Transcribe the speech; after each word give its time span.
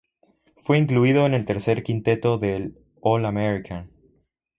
Fue 0.57 0.79
incluido 0.79 1.27
en 1.27 1.35
el 1.35 1.45
tercer 1.45 1.83
quinteto 1.83 2.39
del 2.39 2.75
All-American. 3.03 3.91